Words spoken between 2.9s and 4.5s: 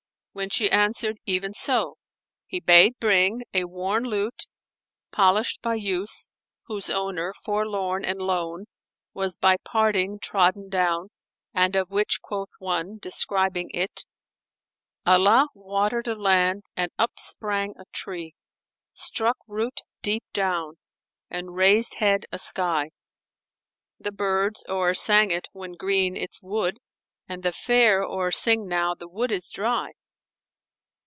bring a worn lute,